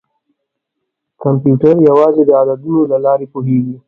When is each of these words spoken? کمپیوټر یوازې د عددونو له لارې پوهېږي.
کمپیوټر 1.23 1.75
یوازې 1.89 2.23
د 2.25 2.31
عددونو 2.41 2.81
له 2.91 2.97
لارې 3.05 3.27
پوهېږي. 3.33 3.75